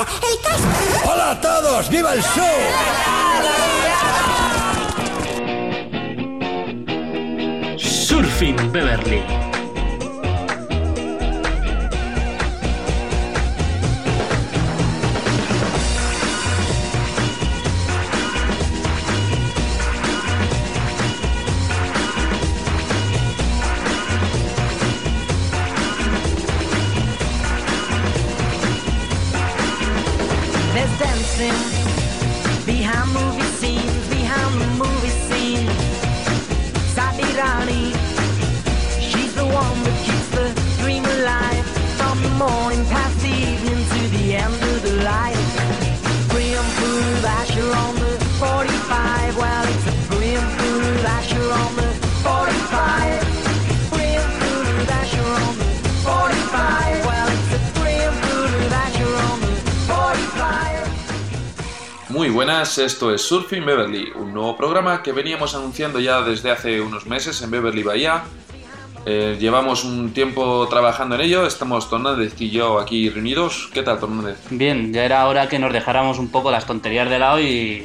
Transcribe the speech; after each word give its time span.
¡Hola 0.00 1.32
a 1.32 1.40
todos! 1.40 1.88
¡Viva 1.90 2.14
el 2.14 2.22
show! 2.22 2.44
Surfing 7.76 8.70
Beverly. 8.70 9.47
Dancing 31.38 32.66
behind 32.66 33.12
movie 33.12 33.47
buenas, 62.38 62.78
esto 62.78 63.12
es 63.12 63.22
Surfing 63.22 63.66
Beverly, 63.66 64.12
un 64.14 64.32
nuevo 64.32 64.56
programa 64.56 65.02
que 65.02 65.10
veníamos 65.10 65.56
anunciando 65.56 65.98
ya 65.98 66.22
desde 66.22 66.52
hace 66.52 66.80
unos 66.80 67.04
meses 67.04 67.42
en 67.42 67.50
Beverly 67.50 67.82
Bahía. 67.82 68.22
Eh, 69.04 69.36
llevamos 69.40 69.82
un 69.82 70.12
tiempo 70.12 70.64
trabajando 70.68 71.16
en 71.16 71.22
ello, 71.22 71.44
estamos 71.44 71.90
Tornández 71.90 72.40
y 72.40 72.50
yo 72.50 72.78
aquí 72.78 73.10
reunidos. 73.10 73.68
¿Qué 73.74 73.82
tal, 73.82 73.98
Tornández? 73.98 74.38
Bien, 74.50 74.92
ya 74.92 75.04
era 75.04 75.26
hora 75.26 75.48
que 75.48 75.58
nos 75.58 75.72
dejáramos 75.72 76.20
un 76.20 76.28
poco 76.28 76.52
las 76.52 76.64
tonterías 76.64 77.10
de 77.10 77.18
lado 77.18 77.40
y 77.40 77.84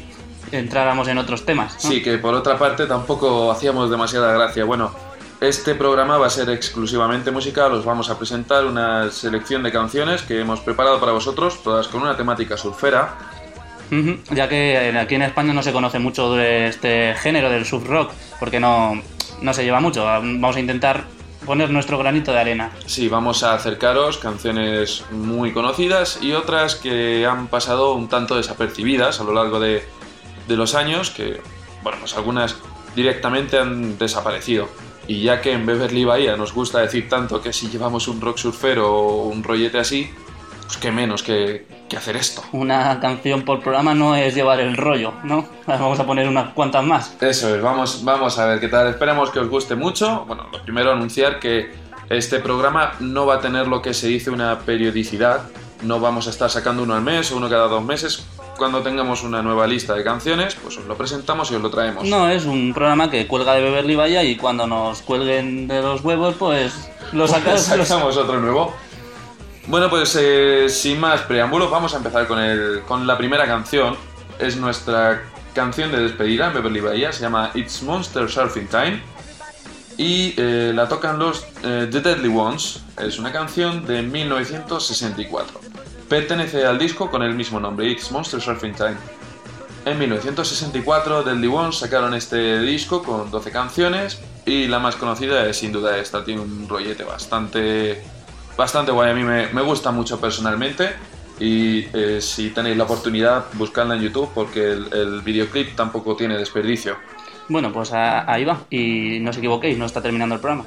entráramos 0.51 1.07
en 1.07 1.17
otros 1.17 1.47
temas. 1.47 1.83
¿no? 1.83 1.89
Sí, 1.89 2.03
que 2.03 2.19
por 2.19 2.35
otra 2.35 2.55
parte 2.59 2.85
tampoco 2.85 3.51
hacíamos 3.51 3.89
demasiada 3.89 4.33
gracia. 4.33 4.65
Bueno, 4.65 4.93
este 5.41 5.73
programa 5.73 6.19
va 6.19 6.27
a 6.27 6.29
ser 6.29 6.51
exclusivamente 6.51 7.31
musical, 7.31 7.71
os 7.73 7.85
vamos 7.85 8.11
a 8.11 8.19
presentar 8.19 8.65
una 8.65 9.09
selección 9.09 9.63
de 9.63 9.71
canciones 9.71 10.21
que 10.21 10.39
hemos 10.39 10.59
preparado 10.59 10.99
para 10.99 11.11
vosotros, 11.11 11.63
todas 11.63 11.87
con 11.87 12.03
una 12.03 12.15
temática 12.15 12.55
surfera. 12.55 13.32
Ya 14.31 14.49
que 14.49 14.97
aquí 14.97 15.15
en 15.15 15.21
España 15.21 15.53
no 15.53 15.61
se 15.61 15.71
conoce 15.71 15.99
mucho 15.99 16.33
de 16.33 16.67
este 16.67 17.13
género 17.15 17.49
del 17.49 17.65
surf 17.65 17.87
rock, 17.87 18.11
porque 18.39 18.59
no, 18.59 19.01
no 19.41 19.53
se 19.53 19.63
lleva 19.63 19.79
mucho. 19.79 20.03
Vamos 20.03 20.55
a 20.55 20.59
intentar 20.59 21.05
poner 21.45 21.69
nuestro 21.69 21.97
granito 21.97 22.31
de 22.31 22.39
arena. 22.39 22.71
Sí, 22.85 23.09
vamos 23.09 23.43
a 23.43 23.53
acercaros 23.53 24.17
canciones 24.17 25.03
muy 25.11 25.51
conocidas 25.51 26.19
y 26.21 26.31
otras 26.31 26.75
que 26.75 27.25
han 27.25 27.47
pasado 27.47 27.93
un 27.93 28.07
tanto 28.07 28.35
desapercibidas 28.35 29.19
a 29.19 29.23
lo 29.23 29.33
largo 29.33 29.59
de, 29.59 29.83
de 30.47 30.55
los 30.55 30.73
años, 30.73 31.09
que, 31.09 31.41
bueno, 31.83 31.99
pues 31.99 32.15
algunas 32.15 32.55
directamente 32.95 33.59
han 33.59 33.97
desaparecido. 33.97 34.69
Y 35.05 35.21
ya 35.21 35.41
que 35.41 35.51
en 35.51 35.65
Beverly 35.65 36.05
Bahía 36.05 36.37
nos 36.37 36.53
gusta 36.53 36.79
decir 36.79 37.09
tanto 37.09 37.41
que 37.41 37.51
si 37.51 37.67
llevamos 37.67 38.07
un 38.07 38.21
rock 38.21 38.37
surfero 38.37 38.95
o 38.95 39.27
un 39.27 39.43
rollete 39.43 39.77
así, 39.77 40.09
pues 40.65 40.77
qué 40.77 40.91
menos 40.91 41.23
que, 41.23 41.65
que 41.89 41.97
hacer 41.97 42.15
esto. 42.15 42.43
Una 42.51 42.99
canción 42.99 43.43
por 43.43 43.61
programa 43.61 43.93
no 43.93 44.15
es 44.15 44.35
llevar 44.35 44.59
el 44.59 44.75
rollo, 44.77 45.13
¿no? 45.23 45.47
Vamos 45.67 45.99
a 45.99 46.05
poner 46.05 46.27
unas 46.27 46.53
cuantas 46.53 46.83
más. 46.83 47.15
Eso 47.21 47.55
es, 47.55 47.61
vamos, 47.61 48.03
vamos 48.03 48.39
a 48.39 48.45
ver 48.45 48.59
qué 48.59 48.67
tal. 48.67 48.87
Esperemos 48.87 49.29
que 49.29 49.39
os 49.39 49.49
guste 49.49 49.75
mucho. 49.75 50.25
Bueno, 50.27 50.47
lo 50.51 50.61
primero 50.63 50.91
anunciar 50.91 51.39
que 51.39 51.71
este 52.09 52.39
programa 52.39 52.93
no 52.99 53.25
va 53.25 53.35
a 53.35 53.39
tener 53.39 53.67
lo 53.67 53.81
que 53.81 53.93
se 53.93 54.07
dice 54.07 54.29
una 54.29 54.59
periodicidad. 54.59 55.43
No 55.81 55.99
vamos 55.99 56.27
a 56.27 56.29
estar 56.29 56.49
sacando 56.49 56.83
uno 56.83 56.95
al 56.95 57.01
mes 57.01 57.31
o 57.31 57.37
uno 57.37 57.49
cada 57.49 57.67
dos 57.67 57.83
meses. 57.83 58.25
Cuando 58.57 58.81
tengamos 58.81 59.23
una 59.23 59.41
nueva 59.41 59.67
lista 59.67 59.95
de 59.95 60.03
canciones, 60.03 60.55
pues 60.55 60.77
os 60.77 60.85
lo 60.85 60.95
presentamos 60.95 61.51
y 61.51 61.55
os 61.55 61.61
lo 61.61 61.69
traemos. 61.69 62.05
No, 62.05 62.29
es 62.29 62.45
un 62.45 62.73
programa 62.73 63.09
que 63.09 63.27
cuelga 63.27 63.55
de 63.55 63.61
Beverly 63.61 63.95
Vaya 63.95 64.23
y 64.23 64.35
cuando 64.35 64.67
nos 64.67 65.01
cuelguen 65.01 65.67
de 65.67 65.81
los 65.81 66.03
huevos, 66.03 66.35
pues 66.37 66.89
lo 67.11 67.27
sacamos. 67.27 67.67
lo 67.77 67.85
sacamos 67.85 68.17
otro 68.17 68.39
nuevo. 68.39 68.73
Bueno, 69.67 69.89
pues 69.89 70.17
eh, 70.19 70.67
sin 70.67 70.99
más 70.99 71.21
preámbulos, 71.21 71.71
vamos 71.71 71.93
a 71.93 71.97
empezar 71.97 72.27
con, 72.27 72.37
el, 72.39 72.81
con 72.81 73.07
la 73.07 73.17
primera 73.17 73.45
canción. 73.45 73.95
Es 74.37 74.57
nuestra 74.57 75.23
canción 75.53 75.91
de 75.91 76.01
despedida 76.01 76.47
en 76.47 76.53
Beverly 76.53 76.81
Bahía, 76.81 77.13
se 77.13 77.21
llama 77.21 77.51
It's 77.53 77.81
Monster 77.81 78.29
Surfing 78.29 78.67
Time. 78.67 79.01
Y 79.97 80.33
eh, 80.37 80.71
la 80.75 80.89
tocan 80.89 81.17
los 81.17 81.45
eh, 81.63 81.87
The 81.89 82.01
Deadly 82.01 82.27
Ones. 82.27 82.83
Es 83.01 83.19
una 83.19 83.31
canción 83.31 83.85
de 83.85 84.01
1964. 84.01 85.61
Pertenece 86.09 86.65
al 86.65 86.77
disco 86.77 87.09
con 87.09 87.23
el 87.23 87.33
mismo 87.33 87.59
nombre, 87.59 87.87
It's 87.87 88.11
Monster 88.11 88.41
Surfing 88.41 88.73
Time. 88.73 88.97
En 89.85 89.97
1964, 89.97 91.23
Deadly 91.23 91.47
Ones 91.47 91.77
sacaron 91.77 92.13
este 92.13 92.59
disco 92.59 93.01
con 93.01 93.31
12 93.31 93.51
canciones 93.51 94.19
y 94.45 94.67
la 94.67 94.79
más 94.79 94.95
conocida 94.95 95.45
es 95.47 95.57
sin 95.57 95.71
duda 95.71 95.97
esta. 95.97 96.23
Tiene 96.23 96.41
un 96.41 96.67
rollete 96.67 97.03
bastante, 97.03 98.01
bastante 98.57 98.91
guay. 98.91 99.11
A 99.11 99.13
mí 99.13 99.23
me, 99.23 99.61
gusta 99.61 99.91
mucho 99.91 100.19
personalmente 100.19 100.89
y 101.39 101.85
eh, 101.93 102.19
si 102.21 102.49
tenéis 102.49 102.77
la 102.77 102.83
oportunidad, 102.83 103.45
buscadla 103.53 103.95
en 103.95 104.01
YouTube 104.01 104.29
porque 104.33 104.71
el, 104.71 105.21
videoclip 105.21 105.75
tampoco 105.75 106.15
tiene 106.15 106.37
desperdicio. 106.37 106.97
Bueno, 107.49 107.71
pues 107.71 107.91
ahí 107.93 108.45
va. 108.45 108.61
Y 108.69 109.19
no 109.19 109.31
os 109.31 109.37
equivoquéis, 109.37 109.77
no 109.77 109.85
está 109.85 110.01
terminando 110.01 110.35
el 110.35 110.41
programa. 110.41 110.65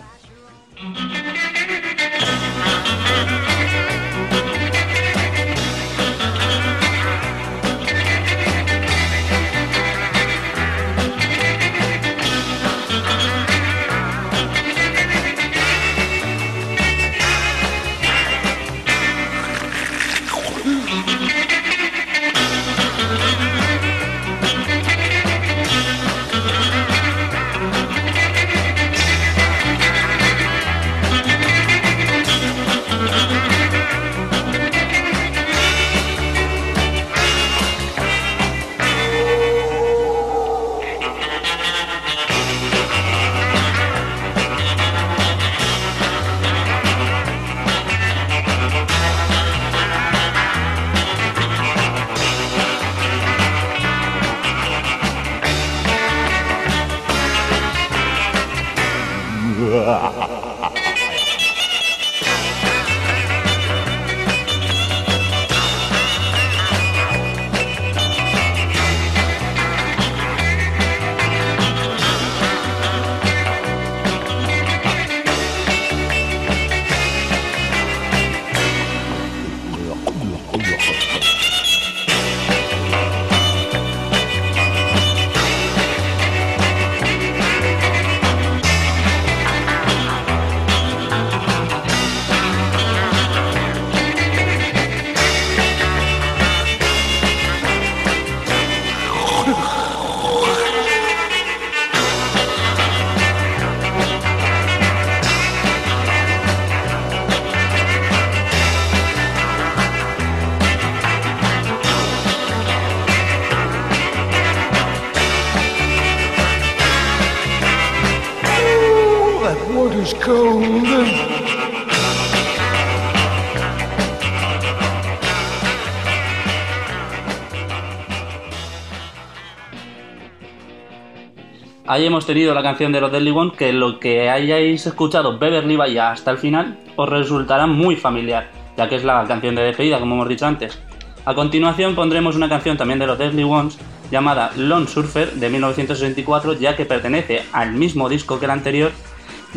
Ahí 131.96 132.04
hemos 132.04 132.26
tenido 132.26 132.52
la 132.52 132.62
canción 132.62 132.92
de 132.92 133.00
los 133.00 133.10
Deadly 133.10 133.30
One, 133.30 133.52
que 133.56 133.72
lo 133.72 133.98
que 133.98 134.28
hayáis 134.28 134.86
escuchado 134.86 135.38
Beverly 135.38 135.76
Vaya 135.76 136.10
hasta 136.10 136.30
el 136.30 136.36
final 136.36 136.76
os 136.94 137.08
resultará 137.08 137.66
muy 137.66 137.96
familiar, 137.96 138.50
ya 138.76 138.86
que 138.86 138.96
es 138.96 139.04
la 139.04 139.24
canción 139.26 139.54
de 139.54 139.62
despedida, 139.62 139.98
como 139.98 140.14
hemos 140.14 140.28
dicho 140.28 140.44
antes. 140.44 140.78
A 141.24 141.34
continuación 141.34 141.94
pondremos 141.94 142.36
una 142.36 142.50
canción 142.50 142.76
también 142.76 142.98
de 142.98 143.06
los 143.06 143.16
Deadly 143.16 143.44
Ones 143.44 143.78
llamada 144.10 144.52
Lone 144.58 144.86
Surfer 144.86 145.32
de 145.32 145.48
1964, 145.48 146.52
ya 146.60 146.76
que 146.76 146.84
pertenece 146.84 147.44
al 147.54 147.72
mismo 147.72 148.10
disco 148.10 148.38
que 148.38 148.44
el 148.44 148.50
anterior. 148.50 148.92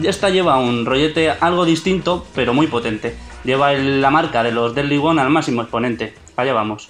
Esta 0.01 0.29
lleva 0.29 0.59
un 0.59 0.85
rollete 0.85 1.31
algo 1.31 1.65
distinto, 1.65 2.25
pero 2.35 2.53
muy 2.53 2.67
potente. 2.67 3.17
Lleva 3.43 3.73
la 3.73 4.11
marca 4.11 4.43
de 4.43 4.53
los 4.53 4.73
Deadly 4.73 4.97
One 4.97 5.19
al 5.19 5.29
máximo 5.29 5.61
exponente. 5.61 6.13
Allá 6.37 6.53
vamos. 6.53 6.89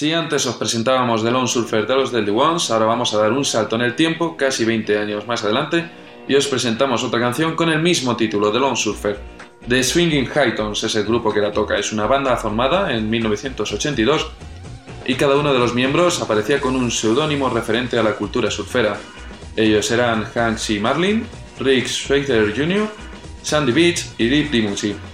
Si 0.00 0.14
antes 0.14 0.46
os 0.46 0.56
presentábamos 0.56 1.22
The 1.22 1.30
Lone 1.30 1.46
Surfer 1.46 1.86
de 1.86 1.94
los 1.94 2.10
Deadly 2.10 2.30
Ones, 2.30 2.70
ahora 2.70 2.86
vamos 2.86 3.12
a 3.12 3.18
dar 3.18 3.32
un 3.32 3.44
salto 3.44 3.76
en 3.76 3.82
el 3.82 3.94
tiempo, 3.94 4.34
casi 4.34 4.64
20 4.64 4.96
años 4.96 5.26
más 5.26 5.44
adelante, 5.44 5.90
y 6.26 6.34
os 6.36 6.46
presentamos 6.46 7.04
otra 7.04 7.20
canción 7.20 7.54
con 7.54 7.68
el 7.68 7.82
mismo 7.82 8.16
título, 8.16 8.50
The 8.50 8.60
Lone 8.60 8.76
Surfer. 8.76 9.20
The 9.68 9.84
Swinging 9.84 10.24
High 10.24 10.54
Tones 10.54 10.82
es 10.84 10.94
el 10.94 11.04
grupo 11.04 11.34
que 11.34 11.40
la 11.40 11.52
toca, 11.52 11.76
es 11.76 11.92
una 11.92 12.06
banda 12.06 12.34
formada 12.38 12.94
en 12.94 13.10
1982 13.10 14.26
y 15.04 15.16
cada 15.16 15.36
uno 15.36 15.52
de 15.52 15.58
los 15.58 15.74
miembros 15.74 16.22
aparecía 16.22 16.62
con 16.62 16.76
un 16.76 16.90
seudónimo 16.90 17.50
referente 17.50 17.98
a 17.98 18.02
la 18.02 18.14
cultura 18.14 18.50
surfera. 18.50 18.98
Ellos 19.54 19.90
eran 19.90 20.24
Hank 20.24 20.56
C. 20.56 20.80
Marlin, 20.80 21.26
Rick 21.58 21.88
Schweitzer 21.88 22.56
Jr., 22.56 22.88
Sandy 23.42 23.72
Beach 23.72 24.06
y 24.16 24.28
Deep 24.28 24.50
Dimucci. 24.50 25.09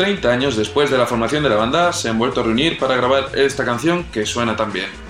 30 0.00 0.32
años 0.32 0.56
después 0.56 0.90
de 0.90 0.96
la 0.96 1.04
formación 1.04 1.42
de 1.42 1.50
la 1.50 1.56
banda, 1.56 1.92
se 1.92 2.08
han 2.08 2.18
vuelto 2.18 2.40
a 2.40 2.44
reunir 2.44 2.78
para 2.78 2.96
grabar 2.96 3.32
esta 3.34 3.66
canción 3.66 4.04
que 4.04 4.24
suena 4.24 4.56
tan 4.56 4.72
bien. 4.72 5.09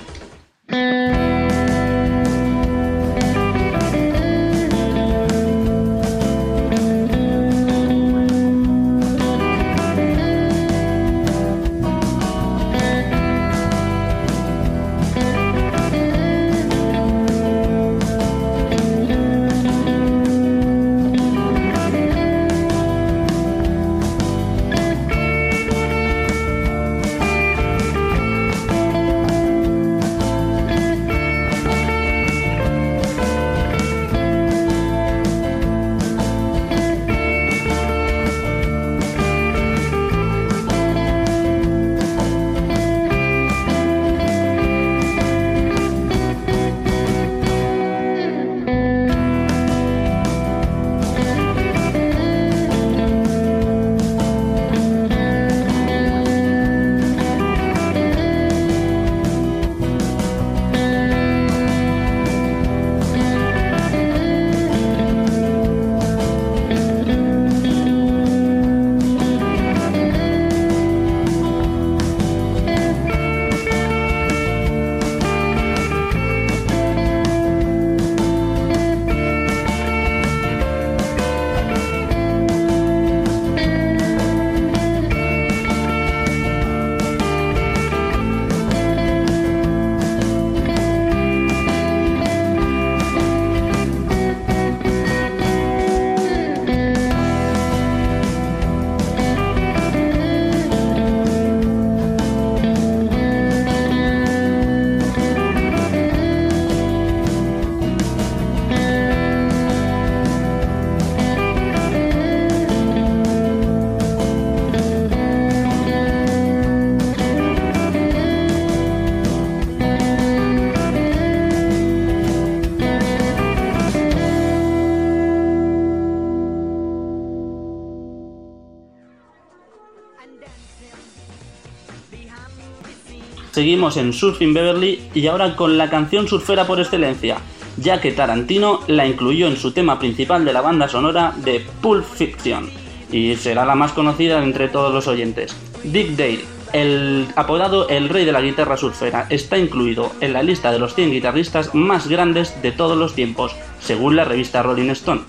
Seguimos 133.61 133.99
en 133.99 134.15
Surfing 134.15 134.55
Beverly 134.55 135.03
y 135.13 135.27
ahora 135.27 135.55
con 135.55 135.77
la 135.77 135.91
canción 135.91 136.27
surfera 136.27 136.67
por 136.67 136.81
excelencia, 136.81 137.37
ya 137.77 138.01
que 138.01 138.11
Tarantino 138.11 138.81
la 138.87 139.07
incluyó 139.07 139.49
en 139.49 139.59
su 139.59 139.73
tema 139.73 139.99
principal 139.99 140.47
de 140.47 140.55
la 140.55 140.63
banda 140.63 140.89
sonora 140.89 141.35
de 141.45 141.63
Pulp 141.83 142.07
Fiction 142.07 142.71
y 143.13 143.37
será 143.37 143.67
la 143.67 143.75
más 143.75 143.93
conocida 143.93 144.43
entre 144.43 144.69
todos 144.69 144.95
los 144.95 145.07
oyentes. 145.09 145.55
Dick 145.85 146.17
Dale, 146.17 146.41
el 146.73 147.29
apodado 147.37 147.87
El 147.91 148.09
Rey 148.09 148.25
de 148.25 148.33
la 148.33 148.41
Guitarra 148.41 148.79
Surfera, 148.79 149.27
está 149.29 149.59
incluido 149.59 150.11
en 150.23 150.33
la 150.33 150.43
lista 150.43 150.73
de 150.73 150.79
los 150.79 150.95
100 150.95 151.11
guitarristas 151.11 151.75
más 151.75 152.09
grandes 152.09 152.63
de 152.63 152.73
todos 152.73 152.97
los 152.97 153.15
tiempos, 153.15 153.55
según 153.79 154.17
la 154.17 154.25
revista 154.25 154.63
Rolling 154.63 154.89
Stone. 154.89 155.21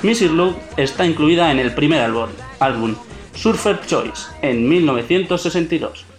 Missy 0.00 0.30
Luke 0.30 0.58
está 0.78 1.04
incluida 1.04 1.52
en 1.52 1.58
el 1.58 1.74
primer 1.74 2.00
álbum, 2.00 2.30
álbum 2.60 2.94
Surfer 3.34 3.78
Choice, 3.86 4.28
en 4.40 4.66
1962. 4.70 6.13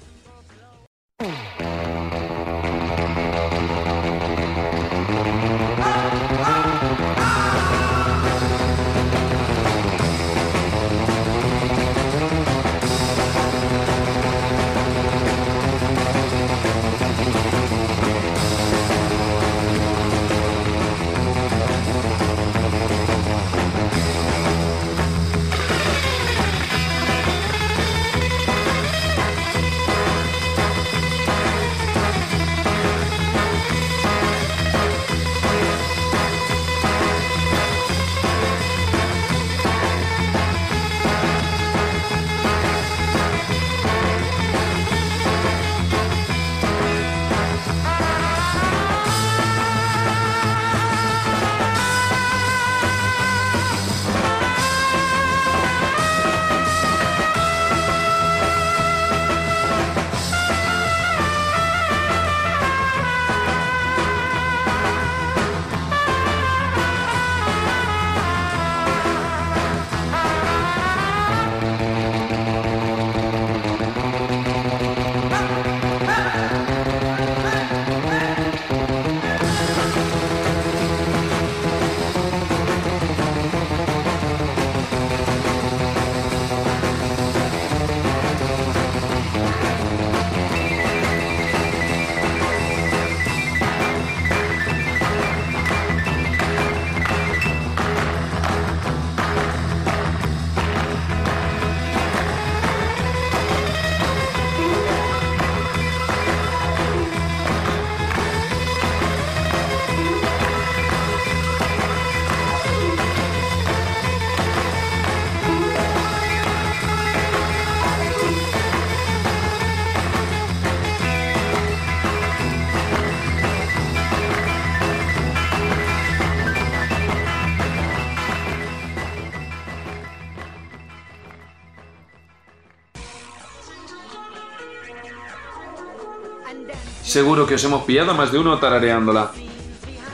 Seguro 137.15 137.47
que 137.47 137.55
os 137.55 137.63
hemos 137.63 137.85
pillado 137.85 138.13
más 138.13 138.33
de 138.33 138.39
uno 138.39 138.59
tarareándola. 138.59 139.31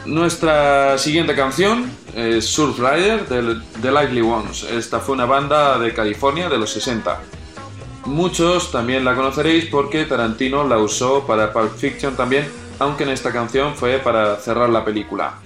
Nuestra 0.05 0.99
siguiente 0.99 1.33
canción 1.33 1.89
es 2.15 2.45
Surf 2.45 2.77
Rider 2.77 3.27
de 3.27 3.59
The 3.81 3.91
Likely 3.91 4.21
Ones. 4.21 4.61
Esta 4.65 4.99
fue 4.99 5.15
una 5.15 5.25
banda 5.25 5.79
de 5.79 5.95
California 5.95 6.47
de 6.47 6.59
los 6.59 6.69
60. 6.73 7.19
Muchos 8.05 8.71
también 8.71 9.03
la 9.03 9.15
conoceréis 9.15 9.65
porque 9.65 10.05
Tarantino 10.05 10.63
la 10.63 10.77
usó 10.77 11.25
para 11.25 11.51
Pulp 11.51 11.75
Fiction 11.75 12.15
también, 12.15 12.47
aunque 12.77 13.01
en 13.01 13.09
esta 13.09 13.31
canción 13.31 13.73
fue 13.73 13.97
para 13.97 14.35
cerrar 14.35 14.69
la 14.69 14.85
película. 14.85 15.39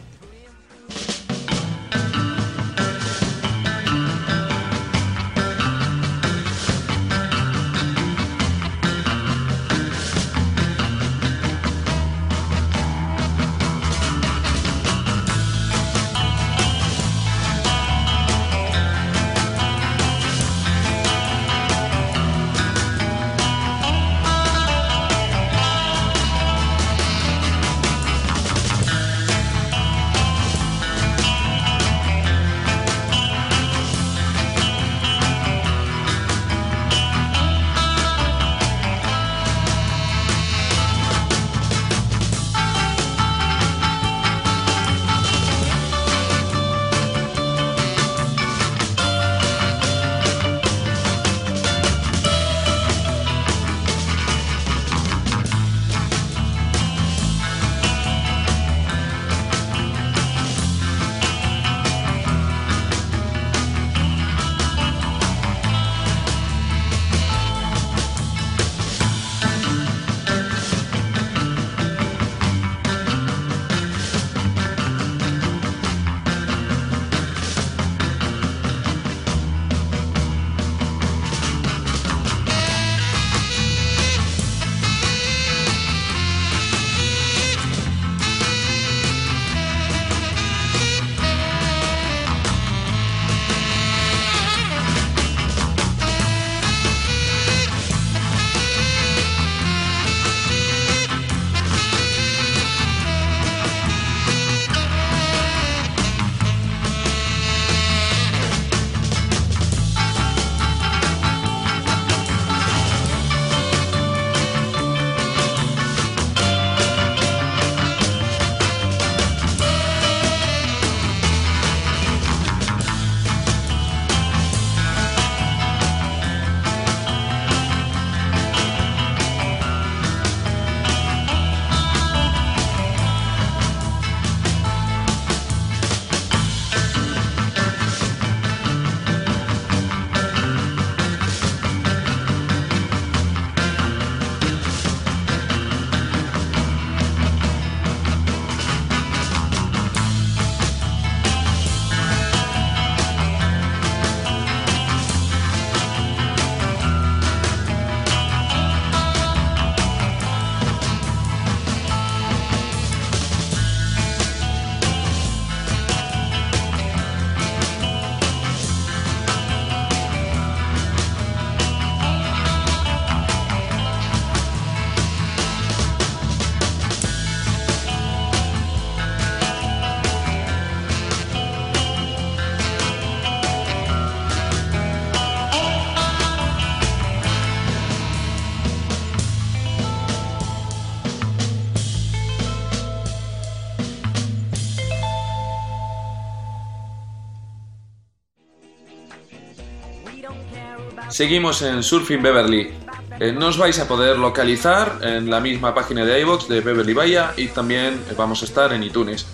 Seguimos 201.10 201.62
en 201.62 201.84
Surfing 201.84 202.22
Beverly. 202.22 202.74
Eh, 203.20 203.32
nos 203.32 203.58
vais 203.58 203.80
a 203.80 203.88
poder 203.88 204.18
localizar 204.18 205.00
en 205.02 205.30
la 205.30 205.40
misma 205.40 205.74
página 205.74 206.04
de 206.04 206.20
iVoox 206.22 206.48
de 206.50 206.62
Beverly 206.62 206.94
Bahía 206.94 207.34
y 207.38 207.48
también 207.48 208.04
vamos 208.18 208.42
a 208.42 208.46
estar 208.46 208.74
en 208.74 208.84
iTunes. 208.84 209.26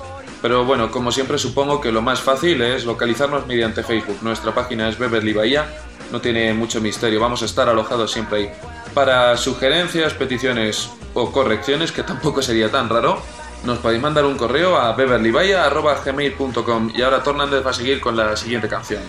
Pero 0.42 0.66
bueno, 0.66 0.92
como 0.92 1.12
siempre 1.12 1.38
supongo 1.38 1.82
que 1.82 1.92
lo 1.92 2.02
más 2.02 2.20
fácil 2.20 2.62
es 2.62 2.86
localizarnos 2.86 3.46
mediante 3.48 3.84
Facebook. 3.84 4.18
Nuestra 4.22 4.54
página 4.54 4.90
es 4.90 4.98
Beverly 4.98 5.34
Bahía, 5.34 5.68
no 6.12 6.20
tiene 6.20 6.54
mucho 6.54 6.82
misterio, 6.82 7.20
vamos 7.20 7.42
a 7.42 7.46
estar 7.46 7.70
alojados 7.70 8.12
siempre 8.12 8.40
ahí. 8.40 8.50
Para 8.94 9.38
sugerencias, 9.38 10.14
peticiones 10.14 10.90
o 11.14 11.32
correcciones, 11.32 11.92
que 11.92 12.04
tampoco 12.04 12.42
sería 12.42 12.70
tan 12.70 12.90
raro, 12.90 13.22
nos 13.64 13.78
podéis 13.78 14.02
mandar 14.02 14.26
un 14.26 14.38
correo 14.38 14.78
a 14.78 14.94
beverlyvaya.gmail.com 14.94 16.92
y 16.96 17.02
ahora 17.02 17.22
Tornández 17.24 17.66
va 17.66 17.70
a 17.72 17.74
seguir 17.74 18.02
con 18.02 18.18
la 18.18 18.36
siguiente 18.36 18.68
canción. 18.68 19.02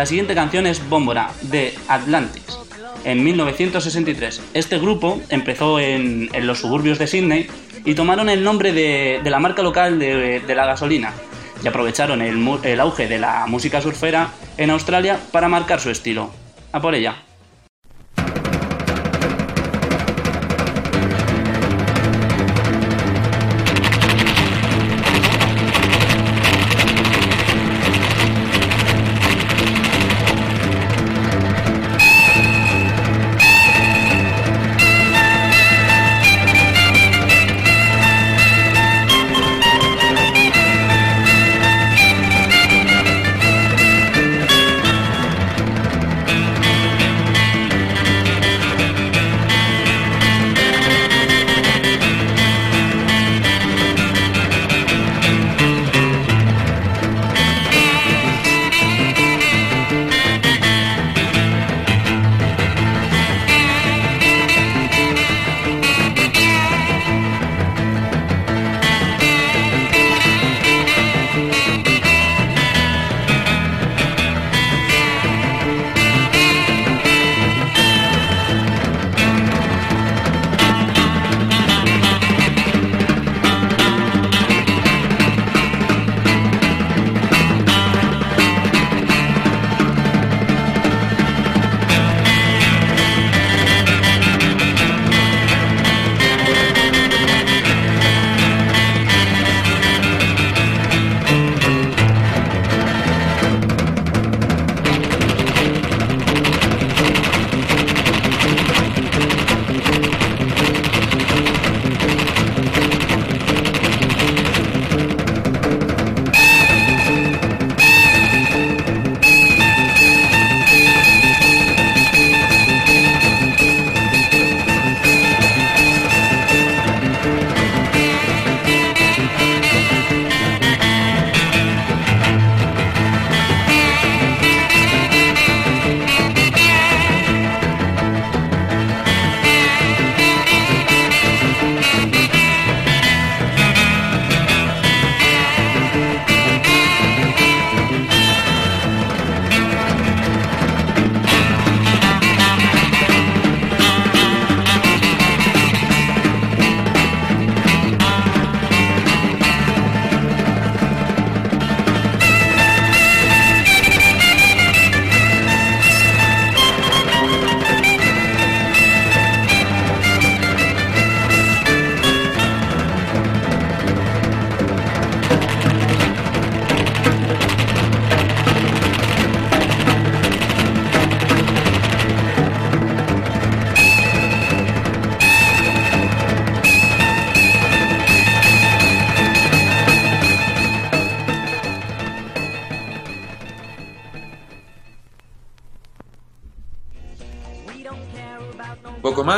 La 0.00 0.06
siguiente 0.06 0.34
canción 0.34 0.66
es 0.66 0.88
Bómbora, 0.88 1.30
de 1.42 1.74
Atlantis, 1.86 2.58
en 3.04 3.22
1963. 3.22 4.40
Este 4.54 4.78
grupo 4.78 5.20
empezó 5.28 5.78
en, 5.78 6.30
los 6.40 6.58
suburbios 6.58 6.98
de 6.98 7.06
Sydney 7.06 7.48
y 7.84 7.94
tomaron 7.94 8.30
el 8.30 8.42
nombre 8.42 8.72
de, 8.72 9.20
la 9.22 9.38
marca 9.40 9.62
local 9.62 9.98
de, 9.98 10.42
la 10.48 10.64
gasolina 10.64 11.12
y 11.62 11.68
aprovecharon 11.68 12.22
el, 12.22 12.42
el 12.62 12.80
auge 12.80 13.08
de 13.08 13.18
la 13.18 13.44
música 13.46 13.82
surfera 13.82 14.30
en 14.56 14.70
Australia 14.70 15.20
para 15.32 15.50
marcar 15.50 15.80
su 15.80 15.90
estilo. 15.90 16.30
A 16.72 16.80
por 16.80 16.94
ella. 16.94 17.16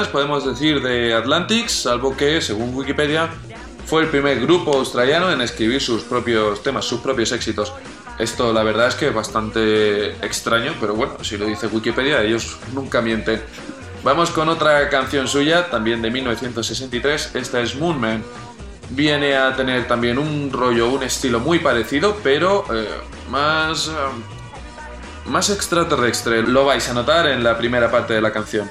Podemos 0.09 0.45
decir 0.47 0.83
de 0.83 1.15
Atlantics, 1.15 1.83
salvo 1.83 2.17
que, 2.17 2.41
según 2.41 2.75
Wikipedia, 2.75 3.29
fue 3.87 4.03
el 4.03 4.09
primer 4.09 4.41
grupo 4.41 4.77
australiano 4.77 5.31
en 5.31 5.41
escribir 5.41 5.81
sus 5.81 6.03
propios 6.03 6.63
temas, 6.63 6.85
sus 6.85 7.01
propios 7.01 7.33
éxitos. 7.33 7.73
Esto 8.19 8.53
la 8.53 8.63
verdad 8.63 8.89
es 8.89 8.95
que 8.95 9.09
es 9.09 9.15
bastante 9.15 10.11
extraño, 10.25 10.75
pero 10.81 10.95
bueno, 10.95 11.23
si 11.23 11.37
lo 11.37 11.47
dice 11.47 11.67
Wikipedia, 11.67 12.23
ellos 12.23 12.59
nunca 12.75 13.01
mienten. 13.01 13.43
Vamos 14.05 14.31
con 14.31 14.49
otra 14.49 14.89
canción 14.89 15.29
suya, 15.29 15.71
también 15.71 16.03
de 16.03 16.11
1963, 16.11 17.35
esta 17.35 17.61
es 17.61 17.77
Moonman. 17.77 18.23
Viene 18.91 19.37
a 19.37 19.57
tener 19.57 19.87
también 19.89 20.19
un 20.19 20.53
rollo, 20.53 20.91
un 20.91 21.03
estilo 21.03 21.41
muy 21.41 21.59
parecido, 21.59 22.17
pero 22.23 22.65
eh, 22.73 22.89
más... 23.31 23.89
eh, 23.89 23.93
más 25.27 25.51
extraterrestre. 25.51 26.43
Lo 26.43 26.65
vais 26.65 26.89
a 26.89 26.95
notar 26.95 27.27
en 27.27 27.43
la 27.43 27.57
primera 27.57 27.91
parte 27.91 28.15
de 28.15 28.21
la 28.21 28.33
canción. 28.33 28.71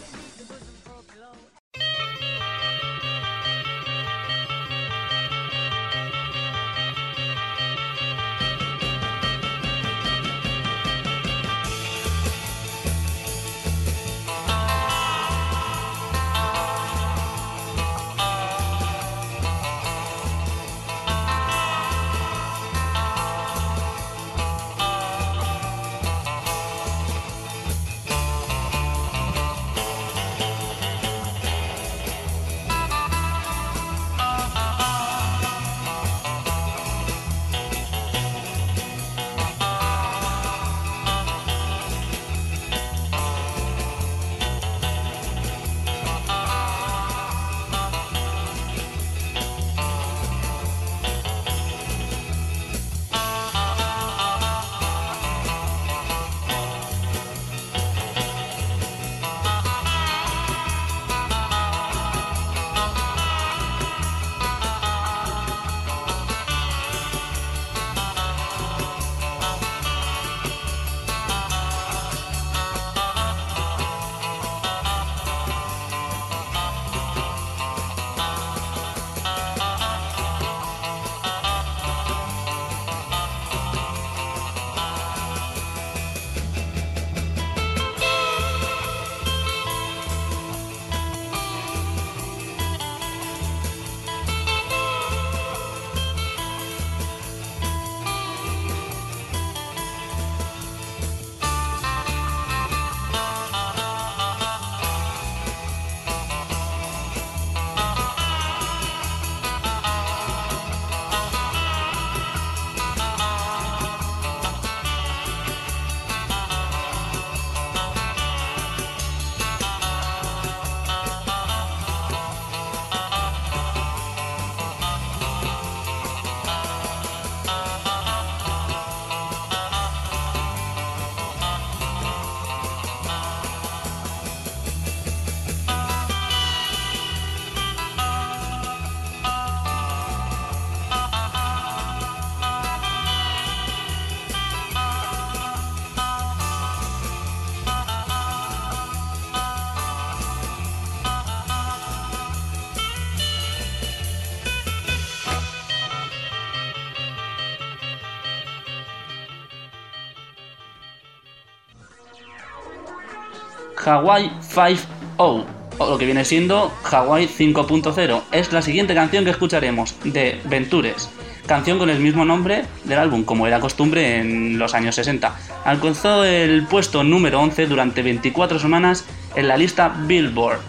Hawaii 163.92 164.32
5.0, 164.42 165.46
o 165.78 165.90
lo 165.90 165.98
que 165.98 166.06
viene 166.06 166.24
siendo 166.24 166.72
Hawaii 166.90 167.28
5.0. 167.28 168.22
Es 168.32 168.54
la 168.54 168.62
siguiente 168.62 168.96
canción 168.96 169.26
que 169.26 169.32
escucharemos, 169.32 169.96
de 170.06 170.40
Ventures, 170.46 171.10
canción 171.46 171.78
con 171.78 171.90
el 171.90 172.00
mismo 172.00 172.24
nombre 172.24 172.64
del 172.86 173.00
álbum, 173.00 173.26
como 173.26 173.48
era 173.48 173.60
costumbre 173.60 174.20
en 174.20 174.58
los 174.58 174.74
años 174.74 174.96
60. 174.96 175.36
Alcanzó 175.66 176.24
el 176.24 176.66
puesto 176.68 177.04
número 177.04 177.42
11 177.42 177.68
durante 177.68 178.02
24 178.02 178.60
semanas 178.60 179.06
en 179.36 179.50
la 179.50 179.58
lista 179.58 179.90
Billboard. 179.90 180.60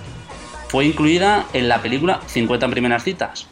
Fue 0.68 0.84
incluida 0.84 1.44
en 1.52 1.68
la 1.68 1.80
película 1.80 2.20
50 2.26 2.68
primeras 2.68 3.04
citas. 3.04 3.46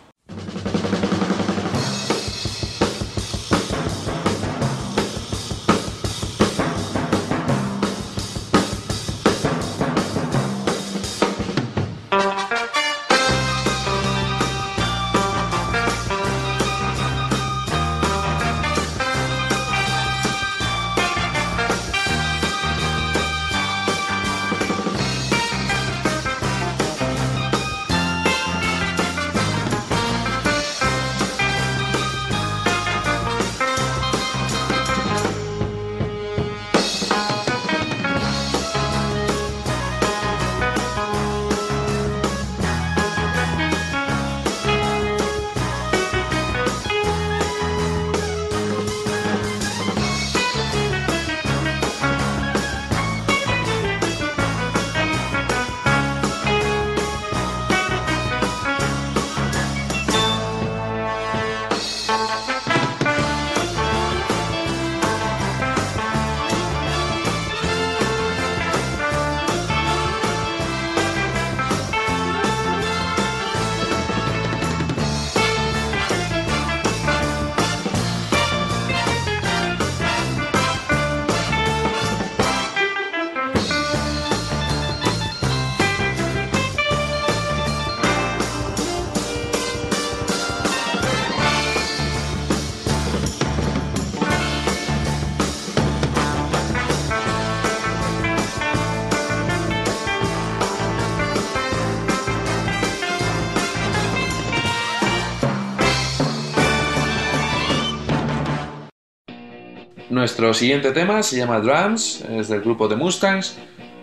Nuestro 110.20 110.52
siguiente 110.52 110.92
tema 110.92 111.22
se 111.22 111.38
llama 111.38 111.61
Drums, 111.61 112.22
es 112.28 112.48
del 112.48 112.61
grupo 112.61 112.88
de 112.88 112.94
Mustangs 112.94 113.56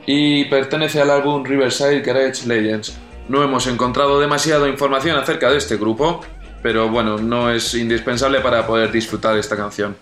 y 0.08 0.46
pertenece 0.46 1.00
al 1.00 1.12
álbum 1.12 1.46
Riverside 1.46 2.02
Garage 2.02 2.48
Legends. 2.48 2.98
No 3.30 3.44
hemos 3.44 3.68
encontrado 3.68 4.20
demasiada 4.20 4.68
información 4.68 5.16
acerca 5.16 5.52
de 5.52 5.60
este 5.60 5.78
grupo, 5.78 6.22
pero 6.64 6.90
bueno, 6.90 7.20
no 7.20 7.52
es 7.52 7.76
indispensable 7.76 8.40
para 8.40 8.66
poder 8.66 8.92
disfrutar 8.92 9.38
esta 9.38 9.56
canción. 9.56 9.96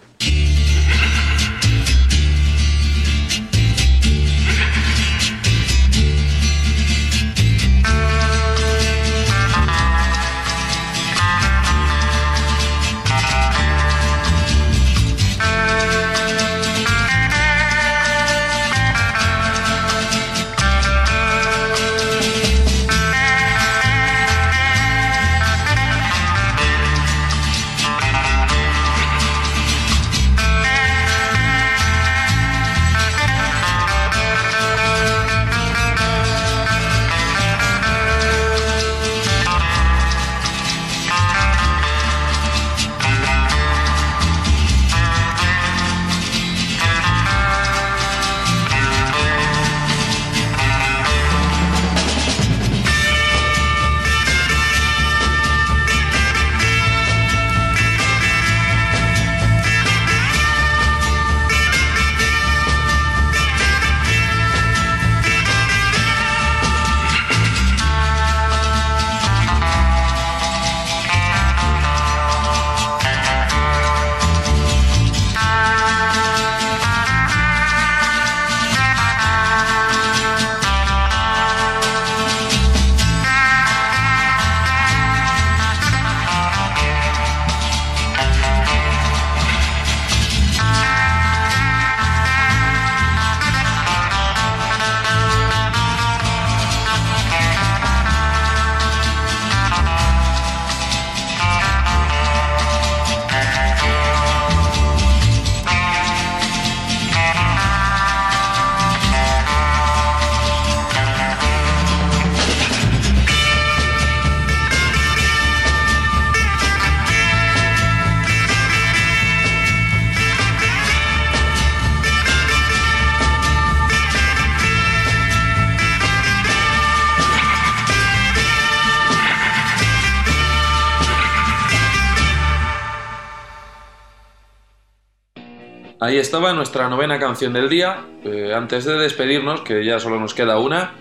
Ahí 136.05 136.19
estaba 136.19 136.53
nuestra 136.53 136.87
novena 136.87 137.17
canción 137.17 137.51
del 137.51 137.67
día. 137.67 138.05
Eh, 138.23 138.53
antes 138.55 138.85
de 138.85 138.93
despedirnos, 138.93 139.61
que 139.61 139.83
ya 139.83 139.99
solo 139.99 140.19
nos 140.19 140.35
queda 140.35 140.59
una, 140.59 140.93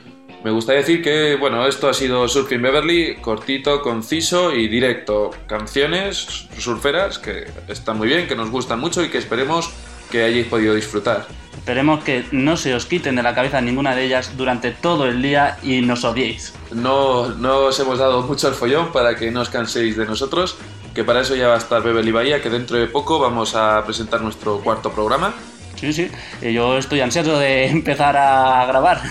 me 0.42 0.50
gustaría 0.50 0.80
decir 0.80 1.02
que, 1.02 1.36
bueno, 1.36 1.66
esto 1.66 1.90
ha 1.90 1.92
sido 1.92 2.26
Surfing 2.26 2.62
Beverly, 2.62 3.16
cortito, 3.16 3.82
conciso 3.82 4.54
y 4.54 4.66
directo. 4.66 5.30
Canciones 5.46 6.48
surferas 6.56 7.18
que 7.18 7.44
están 7.68 7.98
muy 7.98 8.08
bien, 8.08 8.26
que 8.26 8.34
nos 8.34 8.48
gustan 8.48 8.80
mucho 8.80 9.04
y 9.04 9.10
que 9.10 9.18
esperemos 9.18 9.74
que 10.10 10.22
hayáis 10.22 10.46
podido 10.46 10.74
disfrutar. 10.74 11.26
Esperemos 11.54 12.02
que 12.02 12.24
no 12.32 12.56
se 12.56 12.74
os 12.74 12.86
quiten 12.86 13.16
de 13.16 13.22
la 13.22 13.34
cabeza 13.34 13.60
ninguna 13.60 13.94
de 13.94 14.06
ellas 14.06 14.38
durante 14.38 14.70
todo 14.70 15.04
el 15.04 15.20
día 15.20 15.58
y 15.62 15.82
nos 15.82 16.04
odiéis. 16.04 16.54
No, 16.72 17.28
no 17.28 17.66
os 17.66 17.78
hemos 17.78 17.98
dado 17.98 18.22
mucho 18.22 18.48
el 18.48 18.54
follón 18.54 18.90
para 18.90 19.16
que 19.16 19.30
no 19.30 19.42
os 19.42 19.50
canséis 19.50 19.98
de 19.98 20.06
nosotros, 20.06 20.56
que 20.94 21.04
para 21.04 21.20
eso 21.20 21.34
ya 21.34 21.48
va 21.48 21.54
a 21.54 21.58
estar 21.58 21.82
Beverly 21.82 22.12
Bahía, 22.12 22.40
que 22.40 22.50
dentro 22.50 22.78
de 22.78 22.86
poco 22.86 23.18
vamos 23.18 23.54
a 23.54 23.82
presentar 23.84 24.20
nuestro 24.22 24.60
cuarto 24.60 24.92
programa. 24.92 25.34
Sí, 25.76 25.92
sí, 25.92 26.10
y 26.40 26.52
yo 26.52 26.78
estoy 26.78 27.00
ansioso 27.00 27.38
de 27.38 27.66
empezar 27.70 28.16
a 28.16 28.64
grabar. 28.66 29.02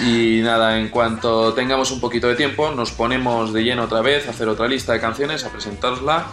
Y 0.00 0.40
nada, 0.42 0.78
en 0.78 0.88
cuanto 0.88 1.54
tengamos 1.54 1.90
un 1.90 2.00
poquito 2.00 2.28
de 2.28 2.34
tiempo, 2.34 2.70
nos 2.70 2.92
ponemos 2.92 3.52
de 3.52 3.64
lleno 3.64 3.84
otra 3.84 4.02
vez 4.02 4.26
a 4.26 4.30
hacer 4.30 4.48
otra 4.48 4.68
lista 4.68 4.92
de 4.92 5.00
canciones, 5.00 5.44
a 5.44 5.50
presentarosla. 5.50 6.26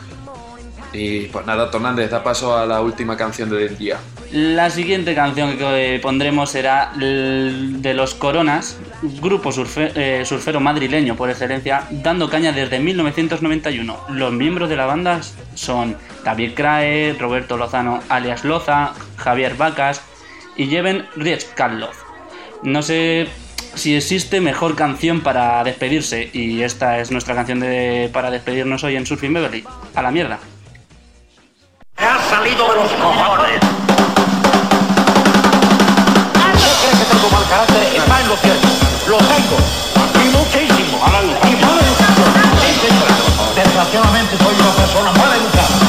Y 0.93 1.21
pues 1.27 1.45
nada, 1.45 1.71
Tornández, 1.71 2.11
da 2.11 2.23
paso 2.23 2.55
a 2.55 2.65
la 2.65 2.79
última 2.81 3.17
canción 3.17 3.49
del 3.49 3.77
día. 3.77 3.97
La 4.31 4.69
siguiente 4.69 5.15
canción 5.15 5.57
que 5.57 5.99
pondremos 6.01 6.51
será 6.51 6.93
de 6.95 7.93
los 7.95 8.13
Coronas, 8.13 8.77
grupo 9.21 9.51
eh, 9.75 10.23
surfero 10.25 10.59
madrileño 10.59 11.15
por 11.15 11.29
excelencia, 11.29 11.83
dando 11.89 12.29
caña 12.29 12.51
desde 12.51 12.79
1991. 12.79 13.97
Los 14.09 14.33
miembros 14.33 14.69
de 14.69 14.75
la 14.75 14.85
banda 14.85 15.21
son 15.55 15.97
David 16.23 16.53
Crae, 16.55 17.15
Roberto 17.19 17.57
Lozano 17.57 18.01
alias 18.09 18.43
Loza, 18.43 18.93
Javier 19.17 19.55
Vacas 19.55 20.01
y 20.55 20.67
Jeven 20.67 21.05
Riezkalov. 21.15 21.93
No 22.61 22.81
sé 22.81 23.27
si 23.75 23.95
existe 23.95 24.41
mejor 24.41 24.75
canción 24.75 25.21
para 25.21 25.63
despedirse 25.63 26.29
y 26.33 26.61
esta 26.61 26.99
es 26.99 27.11
nuestra 27.11 27.35
canción 27.35 27.59
de, 27.59 28.09
para 28.13 28.31
despedirnos 28.31 28.83
hoy 28.83 28.95
en 28.95 29.05
Surfing 29.05 29.33
Beverly. 29.33 29.63
A 29.95 30.01
la 30.01 30.11
mierda. 30.11 30.39
¡Me 31.97 32.05
ha 32.05 32.19
salido 32.29 32.67
de 32.69 32.75
los 32.75 32.91
cojones! 32.93 33.59
¿Usted 36.55 36.73
cree 36.81 36.97
que 36.97 37.05
tengo 37.05 37.29
mal 37.31 37.45
carácter? 37.49 37.83
Está 37.95 38.21
en 38.21 38.27
lo 38.27 38.35
cierto. 38.37 38.67
Lo 39.07 39.17
tengo. 39.17 39.57
Y 40.23 40.29
muchísimo. 40.29 40.97
Y 40.97 41.55
mal 41.63 41.79
educado. 41.79 42.23
Desgraciadamente 43.55 44.37
soy 44.37 44.55
una 44.59 44.71
persona 44.71 45.11
mal 45.11 45.31
educada. 45.33 45.83